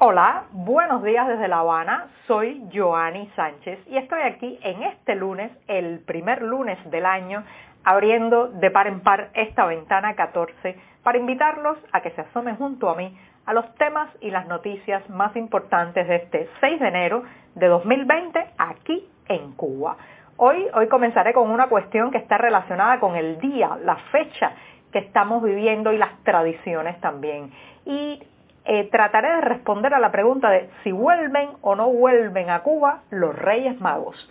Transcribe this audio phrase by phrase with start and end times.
[0.00, 2.06] Hola, buenos días desde La Habana.
[2.28, 7.42] Soy Joanny Sánchez y estoy aquí en este lunes, el primer lunes del año,
[7.82, 12.88] abriendo de par en par esta ventana 14 para invitarlos a que se asomen junto
[12.88, 13.12] a mí
[13.44, 17.24] a los temas y las noticias más importantes de este 6 de enero
[17.56, 19.96] de 2020 aquí en Cuba.
[20.36, 24.52] Hoy, hoy comenzaré con una cuestión que está relacionada con el día, la fecha
[24.92, 27.50] que estamos viviendo y las tradiciones también.
[27.84, 28.22] Y
[28.68, 33.00] eh, trataré de responder a la pregunta de si vuelven o no vuelven a Cuba
[33.10, 34.30] los Reyes Magos.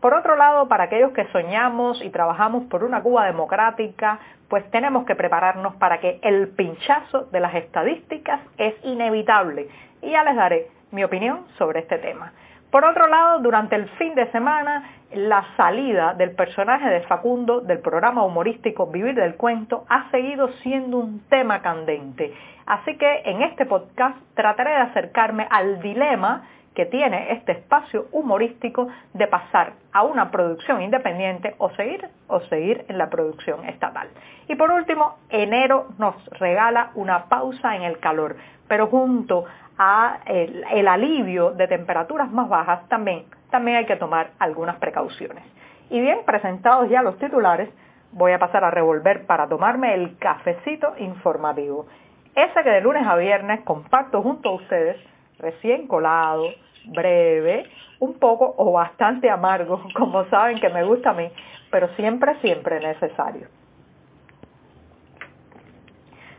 [0.00, 4.18] Por otro lado, para aquellos que soñamos y trabajamos por una Cuba democrática,
[4.48, 9.68] pues tenemos que prepararnos para que el pinchazo de las estadísticas es inevitable.
[10.02, 12.32] Y ya les daré mi opinión sobre este tema.
[12.70, 14.82] Por otro lado, durante el fin de semana,
[15.14, 20.98] la salida del personaje de Facundo del programa humorístico Vivir del Cuento ha seguido siendo
[20.98, 22.34] un tema candente.
[22.66, 26.42] Así que en este podcast trataré de acercarme al dilema
[26.76, 32.84] que tiene este espacio humorístico de pasar a una producción independiente o seguir o seguir
[32.88, 34.08] en la producción estatal.
[34.46, 38.36] Y por último, enero nos regala una pausa en el calor,
[38.68, 39.46] pero junto
[39.78, 45.44] a el, alivio de temperaturas más bajas también, también hay que tomar algunas precauciones.
[45.88, 47.70] Y bien, presentados ya los titulares,
[48.12, 51.86] voy a pasar a revolver para tomarme el cafecito informativo.
[52.34, 54.98] Ese que de lunes a viernes comparto junto a ustedes,
[55.38, 56.44] recién colado,
[56.86, 57.66] breve,
[58.00, 61.30] un poco o bastante amargo, como saben que me gusta a mí,
[61.70, 63.48] pero siempre, siempre necesario.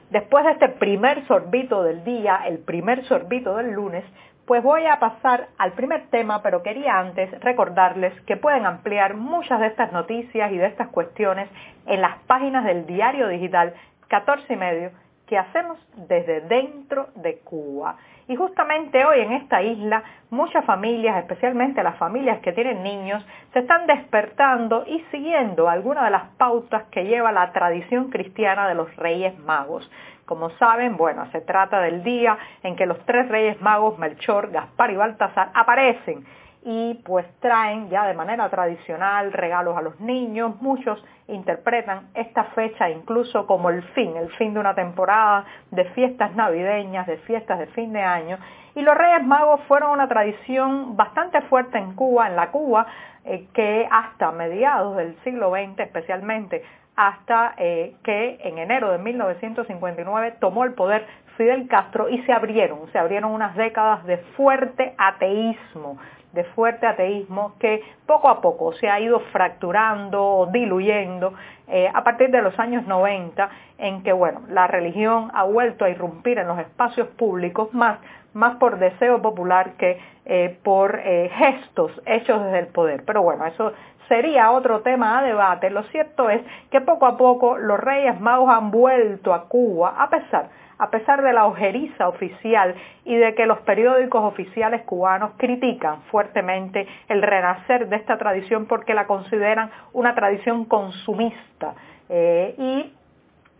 [0.09, 4.05] Después de este primer sorbito del día, el primer sorbito del lunes,
[4.45, 9.59] pues voy a pasar al primer tema, pero quería antes recordarles que pueden ampliar muchas
[9.59, 11.49] de estas noticias y de estas cuestiones
[11.85, 13.73] en las páginas del diario digital
[14.07, 14.91] 14 y medio
[15.27, 17.97] que hacemos desde dentro de Cuba.
[18.30, 23.60] Y justamente hoy en esta isla muchas familias, especialmente las familias que tienen niños, se
[23.60, 28.93] están despertando y siguiendo algunas de las pautas que lleva la tradición cristiana de los
[28.98, 29.89] Reyes Magos.
[30.26, 34.92] Como saben, bueno, se trata del día en que los tres Reyes Magos, Melchor, Gaspar
[34.92, 36.26] y Baltasar, aparecen
[36.63, 40.59] y pues traen ya de manera tradicional regalos a los niños.
[40.61, 46.35] Muchos interpretan esta fecha incluso como el fin, el fin de una temporada de fiestas
[46.35, 48.37] navideñas, de fiestas de fin de año.
[48.75, 52.85] Y los Reyes Magos fueron una tradición bastante fuerte en Cuba, en la Cuba,
[53.25, 56.63] eh, que hasta mediados del siglo XX especialmente,
[56.95, 61.05] hasta eh, que en enero de 1959 tomó el poder
[61.37, 65.97] Fidel Castro y se abrieron, se abrieron unas décadas de fuerte ateísmo,
[66.33, 71.33] de fuerte ateísmo que poco a poco se ha ido fracturando, diluyendo
[71.67, 75.89] eh, a partir de los años 90 en que bueno, la religión ha vuelto a
[75.89, 77.99] irrumpir en los espacios públicos más,
[78.33, 83.04] más por deseo popular que eh, por eh, gestos hechos desde el poder.
[83.05, 83.73] Pero bueno, eso
[84.07, 85.69] sería otro tema a debate.
[85.69, 86.41] Lo cierto es
[86.71, 91.23] que poco a poco los reyes magos han vuelto a Cuba a pesar a pesar
[91.23, 97.89] de la ojeriza oficial y de que los periódicos oficiales cubanos critican fuertemente el renacer
[97.89, 101.73] de esta tradición porque la consideran una tradición consumista.
[102.09, 102.93] Eh, y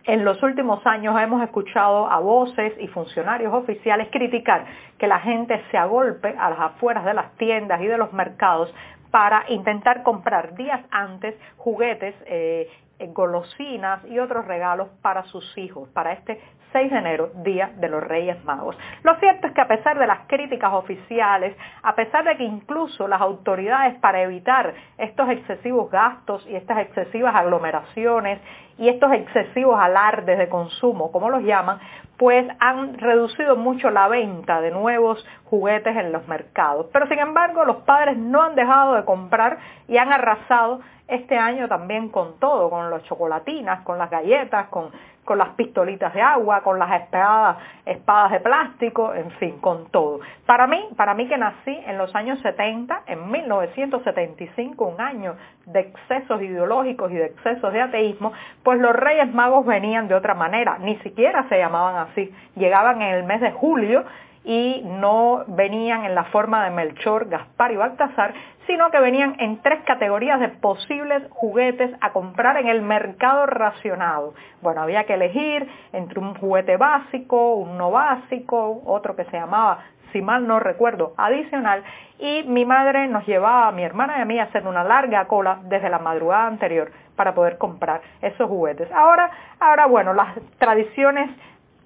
[0.06, 4.66] en los últimos años hemos escuchado a voces y funcionarios oficiales criticar
[4.98, 8.74] que la gente se agolpe a las afueras de las tiendas y de los mercados
[9.12, 12.70] para intentar comprar días antes juguetes eh,
[13.14, 16.42] golosinas y otros regalos para sus hijos, para este
[16.78, 18.78] 6 de enero, Día de los Reyes Magos.
[19.02, 23.08] Lo cierto es que a pesar de las críticas oficiales, a pesar de que incluso
[23.08, 28.40] las autoridades para evitar estos excesivos gastos y estas excesivas aglomeraciones
[28.78, 31.80] y estos excesivos alardes de consumo, como los llaman,
[32.16, 36.86] pues han reducido mucho la venta de nuevos juguetes en los mercados.
[36.94, 39.58] Pero sin embargo, los padres no han dejado de comprar
[39.88, 44.92] y han arrasado este año también con todo, con las chocolatinas, con las galletas, con,
[45.28, 50.22] con las pistolitas de agua, con las espadas, espadas de plástico, en fin, con todo.
[50.46, 55.36] Para mí, para mí que nací en los años 70, en 1975, un año
[55.66, 58.32] de excesos ideológicos y de excesos de ateísmo,
[58.64, 62.34] pues los Reyes Magos venían de otra manera, ni siquiera se llamaban así.
[62.56, 64.06] Llegaban en el mes de julio
[64.48, 68.34] y no venían en la forma de Melchor, Gaspar y Baltasar,
[68.66, 74.34] sino que venían en tres categorías de posibles juguetes a comprar en el mercado racionado.
[74.62, 79.80] Bueno, había que elegir entre un juguete básico, un no básico, otro que se llamaba,
[80.14, 81.84] si mal no recuerdo, adicional,
[82.18, 85.28] y mi madre nos llevaba a mi hermana y a mí a hacer una larga
[85.28, 88.90] cola desde la madrugada anterior para poder comprar esos juguetes.
[88.94, 89.30] Ahora,
[89.60, 91.30] ahora bueno, las tradiciones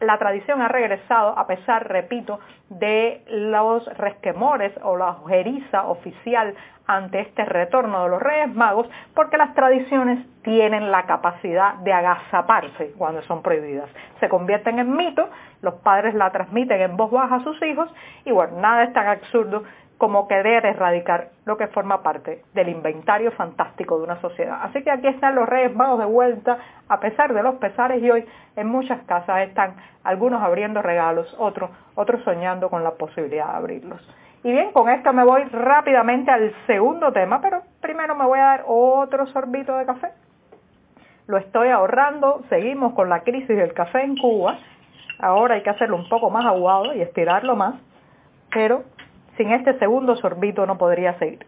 [0.02, 2.40] la tradición ha regresado a pesar, repito,
[2.70, 6.56] de los resquemores o la ojeriza oficial
[6.88, 12.94] ante este retorno de los Reyes Magos, porque las tradiciones tienen la capacidad de agazaparse
[12.98, 13.90] cuando son prohibidas.
[14.20, 15.30] Se convierten en mito,
[15.62, 17.90] los padres la transmiten en voz baja a sus hijos
[18.26, 19.64] y bueno, nada es tan absurdo
[20.02, 24.58] como querer erradicar lo que forma parte del inventario fantástico de una sociedad.
[24.64, 26.58] Así que aquí están los Reyes Magos de vuelta,
[26.90, 28.26] a pesar de los pesares, y hoy
[28.56, 34.16] en muchas casas están algunos abriendo regalos, otros, otros soñando con la posibilidad de abrirlos.
[34.44, 38.46] Y bien, con esto me voy rápidamente al segundo tema, pero primero me voy a
[38.46, 40.08] dar otro sorbito de café.
[41.28, 44.58] Lo estoy ahorrando, seguimos con la crisis del café en Cuba.
[45.20, 47.76] Ahora hay que hacerlo un poco más aguado y estirarlo más,
[48.52, 48.84] pero
[49.38, 51.46] sin este segundo sorbito no podría seguir.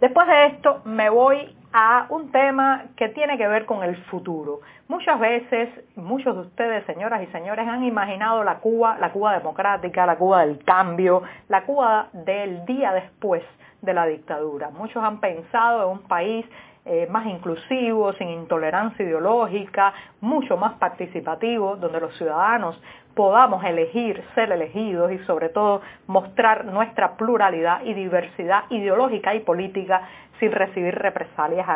[0.00, 4.60] Después de esto me voy a un tema que tiene que ver con el futuro.
[4.86, 10.06] Muchas veces, muchos de ustedes, señoras y señores, han imaginado la Cuba, la Cuba democrática,
[10.06, 13.42] la Cuba del cambio, la Cuba del día después
[13.82, 14.70] de la dictadura.
[14.70, 16.46] Muchos han pensado en un país
[16.84, 22.80] eh, más inclusivo, sin intolerancia ideológica, mucho más participativo, donde los ciudadanos
[23.14, 30.02] podamos elegir, ser elegidos y sobre todo mostrar nuestra pluralidad y diversidad ideológica y política
[30.38, 31.68] sin recibir represalias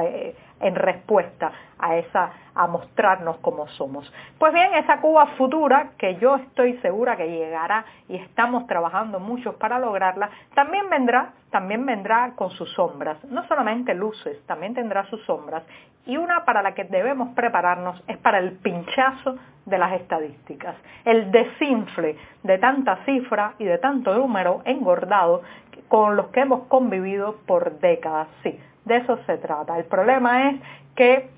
[0.00, 4.10] en respuesta a esa a mostrarnos como somos.
[4.38, 9.54] Pues bien, esa Cuba futura que yo estoy segura que llegará y estamos trabajando muchos
[9.56, 15.22] para lograrla, también vendrá, también vendrá con sus sombras, no solamente luces, también tendrá sus
[15.24, 15.62] sombras
[16.04, 19.36] y una para la que debemos prepararnos es para el pinchazo
[19.66, 20.74] de las estadísticas,
[21.04, 25.42] el desinfle de tanta cifra y de tanto número engordado
[25.88, 28.28] con los que hemos convivido por décadas.
[28.42, 29.78] Sí, de eso se trata.
[29.78, 30.60] El problema es
[30.94, 31.30] que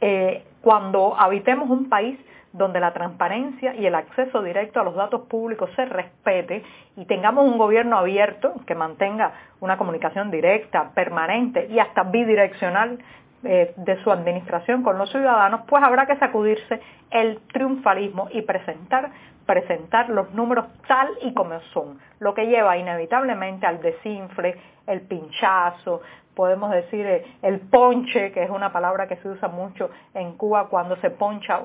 [0.00, 2.18] eh, cuando habitemos un país
[2.52, 6.64] donde la transparencia y el acceso directo a los datos públicos se respete
[6.96, 12.98] y tengamos un gobierno abierto que mantenga una comunicación directa, permanente y hasta bidireccional
[13.44, 16.80] eh, de su administración con los ciudadanos, pues habrá que sacudirse
[17.10, 19.12] el triunfalismo y presentar,
[19.48, 24.54] presentar los números tal y como son, lo que lleva inevitablemente al desinfle,
[24.86, 26.02] el pinchazo,
[26.34, 30.68] podemos decir eh, el ponche, que es una palabra que se usa mucho en Cuba
[30.68, 31.60] cuando se poncha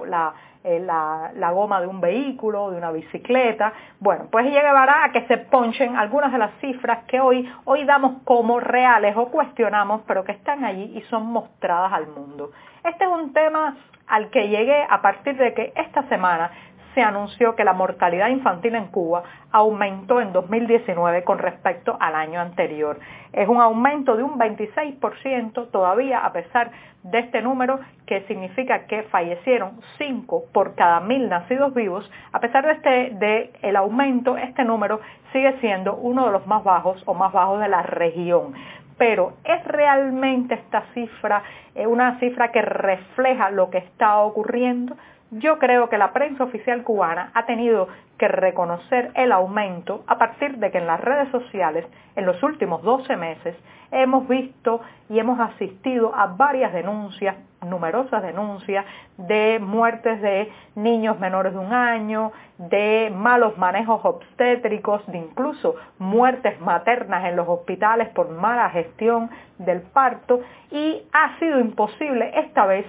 [0.63, 3.73] eh, la, la, goma de un vehículo, de una bicicleta.
[3.99, 8.23] Bueno, pues llevará a que se ponchen algunas de las cifras que hoy, hoy damos
[8.23, 12.51] como reales o cuestionamos, pero que están allí y son mostradas al mundo.
[12.83, 13.75] Este es un tema
[14.07, 16.51] al que llegué a partir de que esta semana
[16.93, 22.39] se anunció que la mortalidad infantil en Cuba aumentó en 2019 con respecto al año
[22.39, 22.99] anterior.
[23.31, 26.71] Es un aumento de un 26% todavía a pesar
[27.03, 32.09] de este número que significa que fallecieron 5 por cada mil nacidos vivos.
[32.31, 34.99] A pesar de este de el aumento, este número
[35.31, 38.53] sigue siendo uno de los más bajos o más bajos de la región
[38.95, 41.43] pero ¿es realmente esta cifra
[41.75, 44.95] eh, una cifra que refleja lo que está ocurriendo?
[45.39, 47.87] Yo creo que la prensa oficial cubana ha tenido
[48.17, 51.85] que reconocer el aumento a partir de que en las redes sociales
[52.15, 53.55] en los últimos 12 meses
[53.91, 57.35] hemos visto y hemos asistido a varias denuncias,
[57.65, 58.85] numerosas denuncias
[59.17, 66.59] de muertes de niños menores de un año, de malos manejos obstétricos, de incluso muertes
[66.61, 72.85] maternas en los hospitales por mala gestión del parto y ha sido imposible esta vez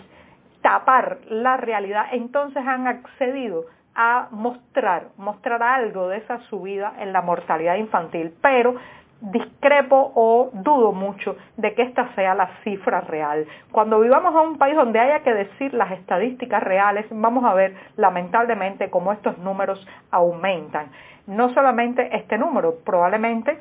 [0.64, 7.20] tapar la realidad, entonces han accedido a mostrar, mostrar algo de esa subida en la
[7.20, 8.74] mortalidad infantil, pero
[9.20, 13.46] discrepo o dudo mucho de que esta sea la cifra real.
[13.72, 17.76] Cuando vivamos a un país donde haya que decir las estadísticas reales, vamos a ver
[17.98, 20.86] lamentablemente cómo estos números aumentan.
[21.26, 23.60] No solamente este número, probablemente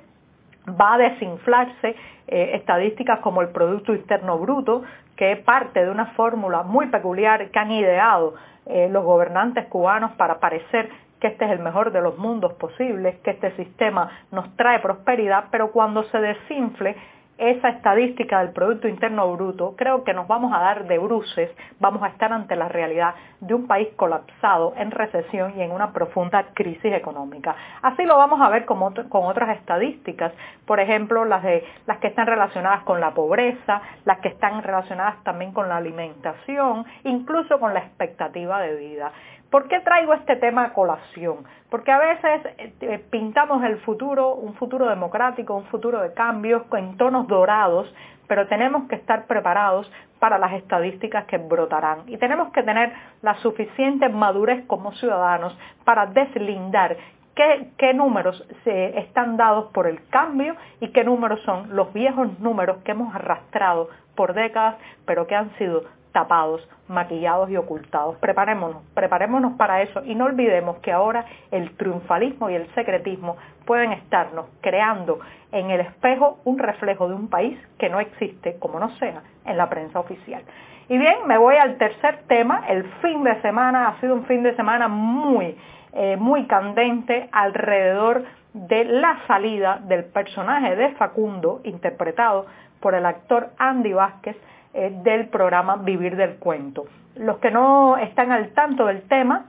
[0.70, 1.96] va a desinflarse
[2.28, 4.84] eh, estadísticas como el Producto Interno Bruto,
[5.16, 10.12] que es parte de una fórmula muy peculiar que han ideado eh, los gobernantes cubanos
[10.14, 10.90] para parecer
[11.20, 15.46] que este es el mejor de los mundos posibles, que este sistema nos trae prosperidad,
[15.52, 16.98] pero cuando se desinfle
[17.38, 21.50] esa estadística del Producto Interno Bruto, creo que nos vamos a dar de bruces,
[21.80, 25.92] vamos a estar ante la realidad de un país colapsado, en recesión y en una
[25.92, 27.56] profunda crisis económica.
[27.82, 30.32] Así lo vamos a ver con, con otras estadísticas,
[30.66, 35.24] por ejemplo, las, de, las que están relacionadas con la pobreza, las que están relacionadas
[35.24, 39.12] también con la alimentación, incluso con la expectativa de vida.
[39.54, 41.46] ¿Por qué traigo este tema a colación?
[41.70, 42.42] Porque a veces
[42.82, 47.94] eh, pintamos el futuro, un futuro democrático, un futuro de cambios en tonos dorados,
[48.28, 52.00] pero tenemos que estar preparados para las estadísticas que brotarán.
[52.08, 56.98] Y tenemos que tener la suficiente madurez como ciudadanos para deslindar
[57.36, 62.78] qué, números se están dados por el cambio y qué números son los viejos números
[62.84, 64.76] que hemos arrastrado por décadas,
[65.06, 68.18] pero que han sido tapados, maquillados y ocultados.
[68.18, 73.36] Preparémonos, preparémonos para eso y no olvidemos que ahora el triunfalismo y el secretismo
[73.66, 75.20] pueden estarnos creando
[75.52, 79.58] en el espejo un reflejo de un país que no existe, como no sea, en
[79.58, 80.44] la prensa oficial.
[80.90, 82.66] Y bien, me voy al tercer tema.
[82.68, 85.56] El fin de semana ha sido un fin de semana muy
[85.94, 88.24] eh, muy candente alrededor
[88.54, 92.46] de la salida del personaje de Facundo, interpretado
[92.80, 94.38] por el actor Andy Vázquez,
[94.74, 96.86] eh, del programa Vivir del Cuento.
[97.16, 99.46] Los que no están al tanto del tema,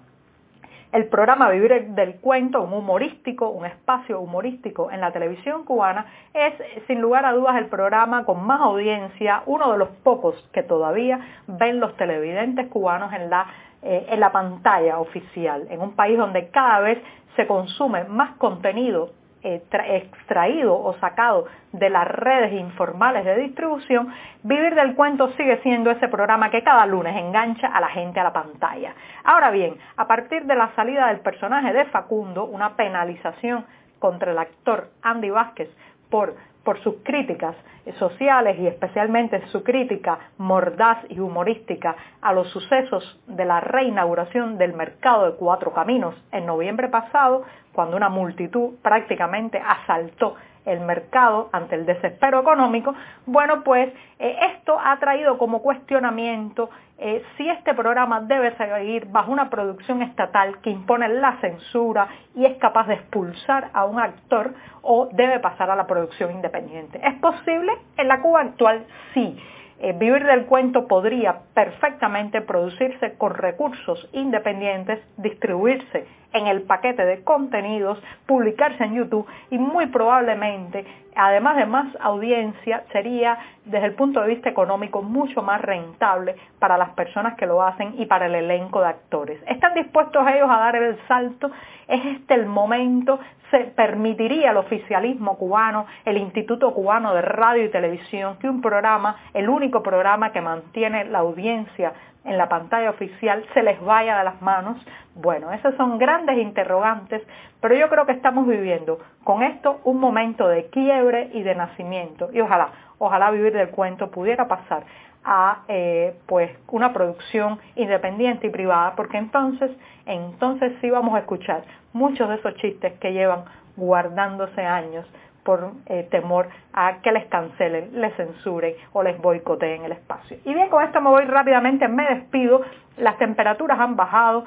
[0.92, 6.52] el programa Vivir del Cuento, un humorístico, un espacio humorístico en la televisión cubana, es
[6.86, 11.18] sin lugar a dudas el programa con más audiencia, uno de los pocos que todavía
[11.46, 13.46] ven los televidentes cubanos en la
[13.84, 16.98] eh, en la pantalla oficial, en un país donde cada vez
[17.36, 19.10] se consume más contenido
[19.42, 24.08] eh, extraído o sacado de las redes informales de distribución,
[24.42, 28.24] Vivir del Cuento sigue siendo ese programa que cada lunes engancha a la gente a
[28.24, 28.94] la pantalla.
[29.22, 33.66] Ahora bien, a partir de la salida del personaje de Facundo, una penalización
[33.98, 35.68] contra el actor Andy Vázquez
[36.08, 37.54] por por sus críticas
[37.98, 44.72] sociales y especialmente su crítica mordaz y humorística a los sucesos de la reinauguración del
[44.72, 51.74] mercado de Cuatro Caminos en noviembre pasado, cuando una multitud prácticamente asaltó el mercado ante
[51.74, 52.94] el desespero económico,
[53.26, 59.32] bueno, pues eh, esto ha traído como cuestionamiento eh, si este programa debe seguir bajo
[59.32, 64.54] una producción estatal que impone la censura y es capaz de expulsar a un actor
[64.82, 67.00] o debe pasar a la producción independiente.
[67.02, 67.72] ¿Es posible?
[67.96, 69.36] En la Cuba actual sí.
[69.80, 77.22] Eh, vivir del cuento podría perfectamente producirse con recursos independientes, distribuirse en el paquete de
[77.24, 84.20] contenidos, publicarse en YouTube y muy probablemente, además de más audiencia, sería desde el punto
[84.20, 88.34] de vista económico mucho más rentable para las personas que lo hacen y para el
[88.34, 89.40] elenco de actores.
[89.46, 91.50] ¿Están dispuestos ellos a dar el salto?
[91.86, 93.20] ¿Es este el momento?
[93.50, 99.16] ¿Se permitiría el oficialismo cubano, el Instituto Cubano de Radio y Televisión, que un programa,
[99.32, 101.92] el único programa que mantiene la audiencia
[102.24, 104.76] en la pantalla oficial se les vaya de las manos?
[105.14, 107.22] Bueno, esos son grandes interrogantes,
[107.60, 112.30] pero yo creo que estamos viviendo con esto un momento de quiebre y de nacimiento
[112.32, 114.84] y ojalá, ojalá vivir del cuento pudiera pasar
[115.24, 119.70] a eh, pues una producción independiente y privada, porque entonces,
[120.06, 123.44] entonces sí vamos a escuchar muchos de esos chistes que llevan
[123.76, 125.06] guardándose años
[125.44, 130.38] por eh, temor a que les cancelen, les censuren o les boicoteen el espacio.
[130.44, 132.62] Y bien, con esto me voy rápidamente, me despido,
[132.96, 134.44] las temperaturas han bajado,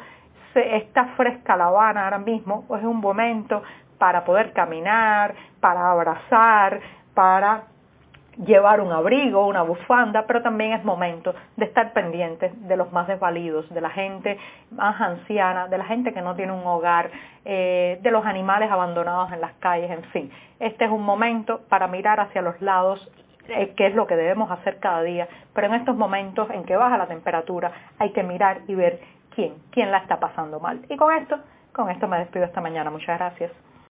[0.54, 3.63] se, está fresca La Habana ahora mismo, es un momento
[3.98, 6.80] para poder caminar, para abrazar,
[7.13, 7.63] para
[8.46, 13.08] llevar un abrigo, una bufanda, pero también es momento de estar pendientes de los más
[13.08, 14.38] desvalidos, de la gente
[14.72, 17.10] más anciana, de la gente que no tiene un hogar,
[17.46, 20.32] eh, de los animales abandonados en las calles, en fin.
[20.60, 23.10] Este es un momento para mirar hacia los lados
[23.50, 26.75] eh, que es lo que debemos hacer cada día, pero en estos momentos en que
[26.75, 29.00] baja la temperatura hay que mirar y ver
[29.34, 30.82] quién, quién la está pasando mal.
[30.89, 31.39] Y con esto,
[31.72, 32.91] con esto me despido esta mañana.
[32.91, 33.51] Muchas gracias.